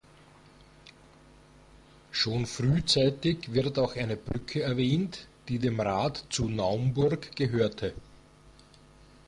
[2.09, 7.93] Schon frühzeitig wird auch eine Brücke erwähnt, die dem Rat zu Naumburg gehörte.